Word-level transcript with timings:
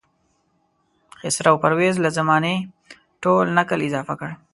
خسرو 1.19 1.53
پرویز 1.63 1.95
له 2.03 2.09
زمانې 2.17 2.55
ټول 3.23 3.45
نکل 3.57 3.79
اضافه 3.87 4.13
کړ. 4.19 4.29